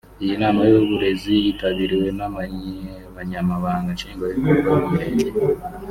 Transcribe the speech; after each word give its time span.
Iyi 0.23 0.35
nama 0.43 0.61
y’uburezi 0.71 1.31
yitabiriwe 1.45 2.07
n’abanyamabanga 2.17 3.89
nshingwabikorwa 3.95 4.69
b’imirenge 4.81 5.27